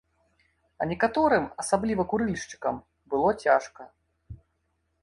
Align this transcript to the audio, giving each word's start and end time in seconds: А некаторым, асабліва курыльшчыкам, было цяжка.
А 0.79 0.87
некаторым, 0.91 1.45
асабліва 1.65 2.07
курыльшчыкам, 2.15 2.75
было 3.13 3.29
цяжка. 3.47 3.81